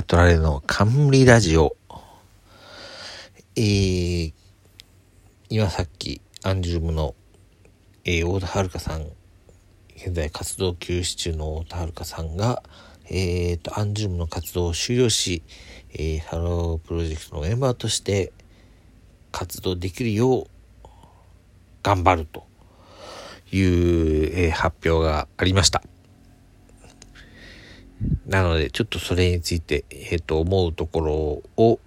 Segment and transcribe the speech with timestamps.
[0.00, 1.76] ャトラレの冠ラジオ。
[3.54, 4.32] えー、
[5.50, 7.14] 今さっきアンジュルムの、
[8.04, 9.06] えー、太田遙香さん、
[9.96, 12.62] 現在活動休止中の太田遙香さんが、
[13.10, 15.42] えーと、アンジュルムの活動を終了し、
[15.92, 18.32] えー、ハロープロジェクトのメンバーとして
[19.32, 20.46] 活動できるよう
[21.82, 22.46] 頑張ると
[23.52, 23.66] いう、
[24.34, 25.82] えー、発表がありました。
[28.26, 31.14] なので、ちょっとそれについて、えっ、ー、と、思うところ
[31.56, 31.80] を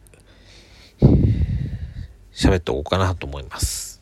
[2.34, 4.02] 喋っておこうかなと思います。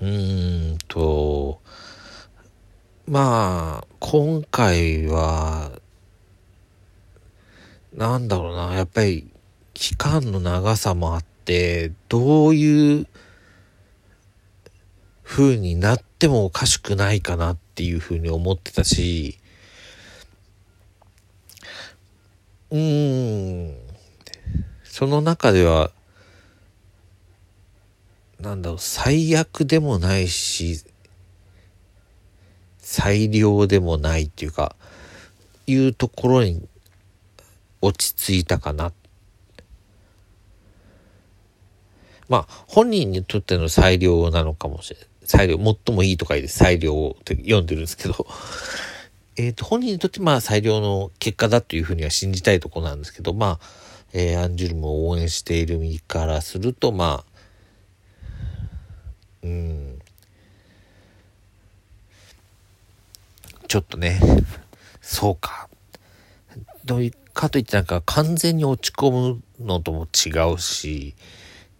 [0.00, 1.60] うーんと、
[3.08, 5.72] まあ、今回は、
[7.94, 9.30] なんだろうな、やっぱり
[9.72, 13.06] 期間の長さもあって、どういう
[15.22, 19.38] 風になってもおかしくないかなっていう風に思ってたし、
[22.70, 23.76] うーん、
[24.82, 25.90] その中では、
[28.40, 30.82] なんだろう、最悪でもないし、
[32.78, 34.74] 最良でもないっていうか、
[35.66, 36.66] いうところに
[37.82, 38.90] 落ち着いたかな。
[42.30, 45.08] まあ、本人にとっての最良なのかもしれない。
[45.26, 48.26] 裁量、最もいいと書いて裁量って読んでるんですけど、
[49.36, 53.66] えっ、と、本人にとってまあ裁量の結果だというふうには信じたいとこなんですけど、まあ、
[54.12, 57.36] えー、アンジュルムを応援している身からすると、まあ、
[59.42, 59.98] うん、
[63.68, 64.20] ちょっとね、
[65.02, 65.68] そうか。
[66.84, 71.14] どういうかといってなんか完全に落ち込むのとも違うし、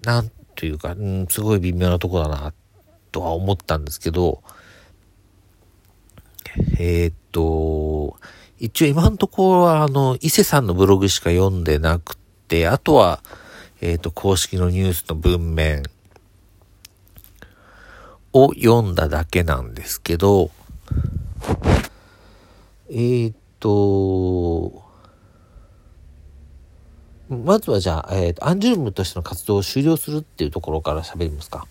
[0.02, 2.66] なんというか、うん、すごい微妙なとこだなって
[3.17, 4.42] とは思ったんですけど、
[6.78, 8.19] えー、っと、
[8.58, 13.23] 一応今のところはあの、伊勢さんのブログしか読んでなくて、あとは、
[13.80, 15.85] えー、っと、公式のニュースの文面
[18.35, 20.51] を読んだだけなんですけど、
[22.91, 24.85] えー、っと、
[27.30, 31.67] まずはじゃあ、えー、アンジュルムとしての活動を終了するっていうところから喋りますか。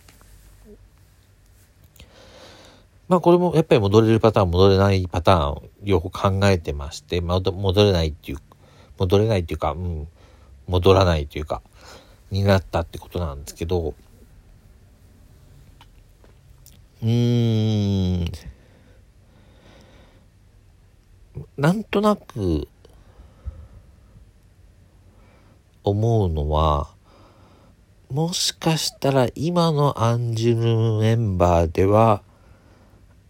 [3.08, 8.38] まあこれもやっぱり戻れるパターン、戻れないパターン、両方考えてまして、まあ、戻れないっていう、
[8.98, 10.08] 戻れないっていうか、うん、
[10.68, 11.62] 戻らないというか、
[12.32, 13.94] になったってことなんですけど、
[17.04, 18.32] うーん、
[21.58, 22.68] なんとなく、
[25.84, 26.90] 思うのは、
[28.10, 32.24] もしかしたら今のアンジュルムメンバーでは、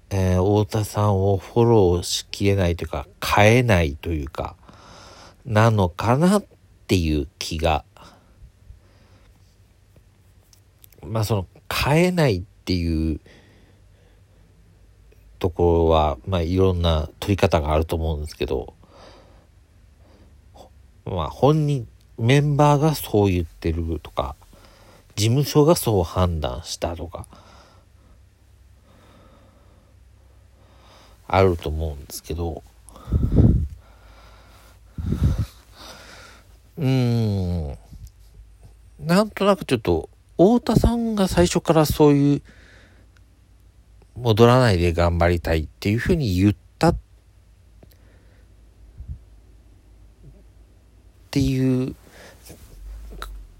[0.10, 4.56] えー、太田さんをフォローしきれないというか、変えないというか、
[5.46, 6.46] なのかなっ
[6.88, 7.86] ていう気が。
[11.04, 13.20] まあその、変えないっていう
[15.40, 18.74] ところは、まあいろんな取り方があると思うんですけど、
[21.06, 21.88] まあ本人、
[22.18, 24.36] メンバーがそう言ってるとか、
[25.16, 27.28] 事務所がそう判断したとか、
[31.28, 32.64] あると思うんですけど、
[36.78, 37.78] うーん、
[39.00, 42.42] なんとなくちょっと、太田さんが最初からそういう、
[44.18, 46.98] 戻らないで頑張りたいっていうふうに言ったっ
[51.32, 51.96] ていう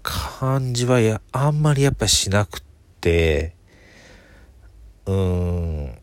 [0.02, 2.62] 感じはや、あんまりやっぱしなく
[3.00, 3.54] て、
[5.06, 5.98] うーん、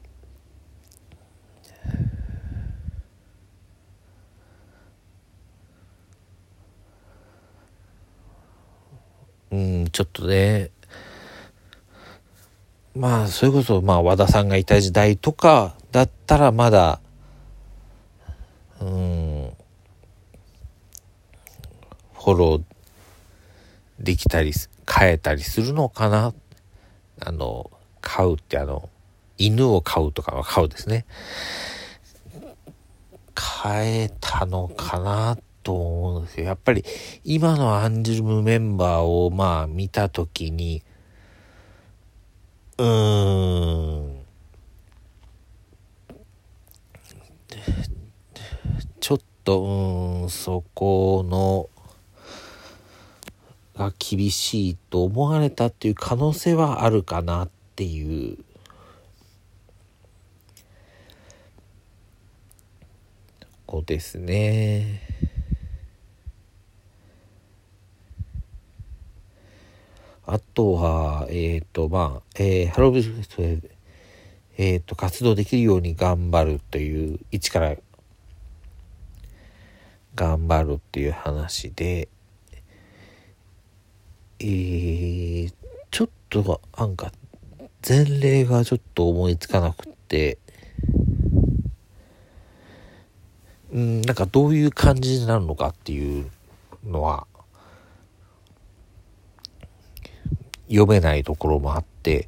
[9.53, 10.71] うん、ちょっとね、
[12.95, 16.99] まあ、それこそ、まあ、和田さんがいた時代とかだったらまだ、
[18.81, 19.53] うん、
[22.15, 22.63] フォロー
[23.99, 24.53] できたり、
[24.91, 26.33] 変えたりするのかな。
[27.23, 27.69] あの、
[28.01, 28.89] 飼うってあの、
[29.37, 31.05] 犬を飼うとかは飼うですね。
[33.63, 36.45] 変えたのかなと思うんですよ。
[36.45, 36.83] やっぱり
[37.23, 40.83] 今のアンジュルムメンバーをまあ見たときに、
[42.77, 44.25] うーん、
[48.99, 51.69] ちょっと、うん、そこの、
[53.75, 58.37] が厳しいと思われたっていう可能性はあるかなっていう
[63.73, 65.01] そうですね。
[70.25, 73.59] あとは、えっ、ー、と、まあ、えー、ハロービジネスで、
[74.57, 77.75] えっ、ー、と、活動できるように頑張るという位置から
[80.15, 82.07] 頑張るっていう話で、
[84.39, 85.53] えー、
[85.91, 87.11] ちょっと、なんか、
[87.85, 90.37] 前例がちょっと思いつかなくって、
[93.73, 96.31] うん、なんかどういう感じになるのかっていう
[96.85, 97.27] のは、
[100.73, 102.27] 読めないところもあって、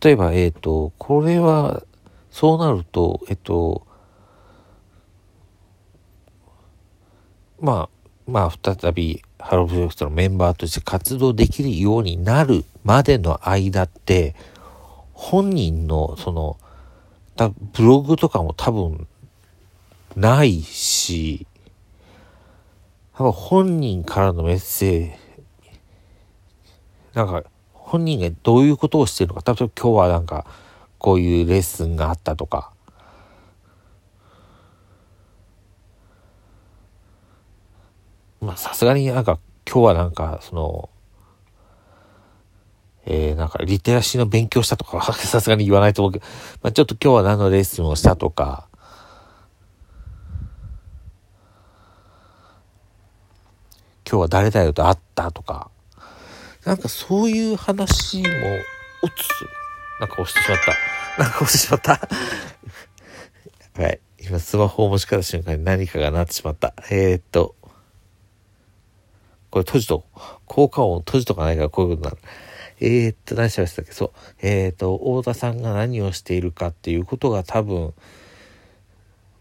[0.00, 1.82] 例えば、えっ、ー、と、これは、
[2.30, 3.86] そうなると、えっ、と、
[7.60, 14.34] まあ、まあ、再び、ハロープロジェクトのメンバーとして活動できるようになるまでの間って、
[15.12, 16.56] 本人の、その、
[17.74, 19.06] ブログとかも多分、
[20.16, 21.46] ないし、
[23.14, 25.21] 多分本人からのメッセージ、
[27.14, 30.46] なんか、本人がどういうことをしてるのか、例えば今日はなんか、
[30.98, 32.72] こういうレッスンがあったとか、
[38.40, 39.38] まあさすがになんか
[39.70, 40.90] 今日はなんかその、
[43.06, 46.26] えー、なんかリテラシーの勉強したとか さすがに言わないと思うけど、
[46.62, 48.68] まあちょっと今日は何のレッスンをしたとか、
[54.08, 55.70] 今日は誰々と会ったとか、
[56.64, 58.28] なんかそういう話も、
[59.02, 59.12] おつ、
[60.00, 60.58] なんか押してしまっ
[61.16, 61.22] た。
[61.22, 62.08] なんか押してしまった？
[63.82, 64.00] はい。
[64.20, 66.74] 今スマホを持ち帰った瞬間に何かがなってしまった。
[66.90, 67.56] えー、っと、
[69.50, 70.04] これ閉じと、
[70.46, 72.28] 効果音閉じとかないからこういうことになる。
[72.80, 73.92] えー、っと、何しましたっけ？
[73.92, 74.10] そう。
[74.40, 77.92] えー、っと、太田さんが何をしているかっていうことが多分、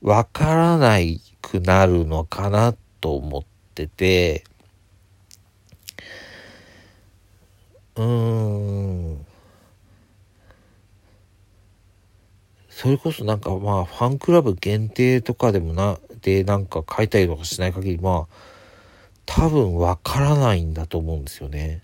[0.01, 3.43] わからないくなるのかなと思っ
[3.75, 4.43] てて、
[8.01, 9.25] うん。
[12.69, 18.35] それこそなんかまあファンクラブ限定とかでもな、でなんか書いたりとかしない限りまあ
[19.25, 21.83] 多分わからないんだと思うんですよね。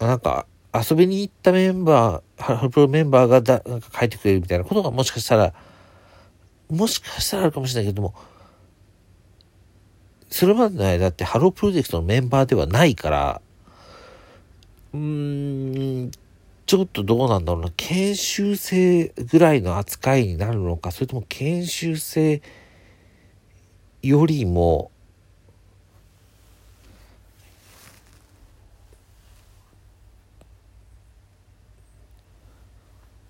[0.00, 5.52] なんか遊びに行ったメンバー、ハロプロメンバーがだなんか書いてくれるみたいなことがもしかしたら、
[6.70, 8.14] もしかしたらあるかもしれないけども、
[10.30, 13.42] それまでの間ってハロープロジェクトのメンバーではないから、
[14.94, 16.10] うん、
[16.66, 17.72] ちょっとどうなんだろうな。
[17.76, 22.40] 研修生ぐらいの扱いになるのか、それとも研修生
[24.02, 24.92] よりも、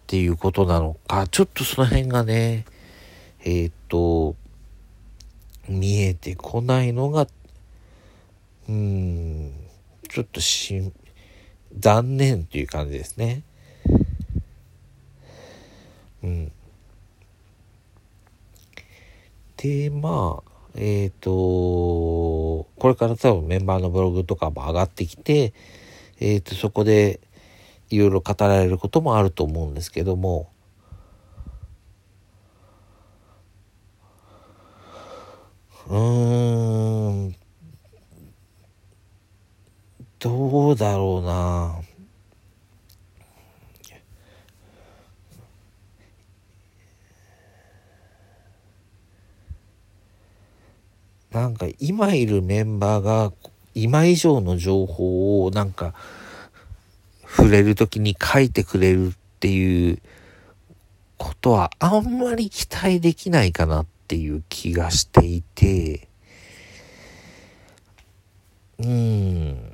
[0.03, 2.67] っていうことなのか、ちょっとその辺がね、
[3.41, 4.37] えー、っと、
[5.67, 7.27] 見えてこないのが、
[8.69, 9.53] うん、
[10.11, 10.93] ちょっとし
[11.79, 13.43] 残念っていう感じですね。
[16.23, 16.53] うん。
[19.57, 25.53] で、まあ、えっ、ー、と、これから多分メンバーのブログとかも上がってきて、
[26.21, 27.21] えっ、ー、と、そこで
[27.91, 30.51] いろいろ語られることもあると思うんですけども、
[35.87, 37.35] うーん、
[40.25, 41.83] どうだろうな
[51.31, 53.35] なんか今いるメンバーが
[53.75, 55.93] 今以上の情報をなんか
[57.27, 59.99] 触れる時に書いてくれるっていう
[61.19, 66.09] ことはあんまり期待できないかなっていう気がしていて、
[68.79, 69.74] うん。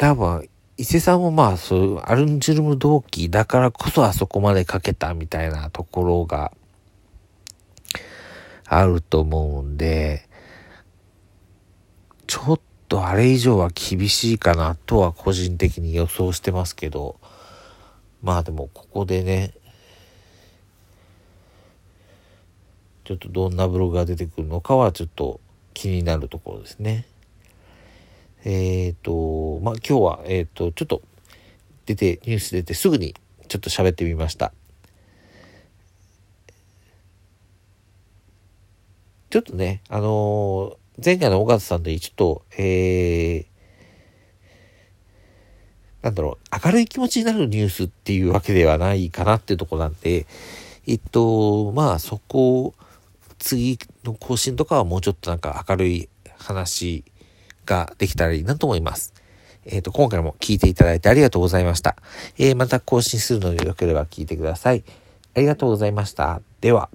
[0.00, 6.52] 多分、伊勢さんもまあ、そういう、アルンジュルム同期だからこそあそこまで書けたみたいなところが
[8.64, 10.26] あると思うんで、
[12.26, 17.20] ちょっとあれ以上は厳しいかなとは個人的に予想してますけど、
[18.22, 19.52] まあでもここでね、
[23.04, 25.40] ちょっとどんなブログが出てくるのかはちょっと
[25.74, 27.04] 気になるところですね。
[28.44, 31.02] えっ、ー、と、まあ、今日は、えっ、ー、と、ちょっと
[31.86, 33.14] 出て、ニュース出てすぐに
[33.48, 34.52] ちょっと喋ってみました。
[39.28, 43.46] ちょっとね、あのー、前回の尾形さんでちょっと、えー、
[46.02, 50.26] なんだろう、明るい気持ちになるニュースっていうわけではないかなっていうとこなんで、え
[50.86, 52.74] えっと、まあそこ、
[53.38, 57.04] 次の更新とかはもうちょっとなんか明るい話
[57.66, 59.14] ができたらいいなと思います。
[59.66, 61.96] えっ、と、今回も聞いていただいてありがとうございました。
[62.38, 64.84] えー、また更新するのでよければ聞いてください。
[65.34, 66.40] ありがとうございました。
[66.60, 66.90] では。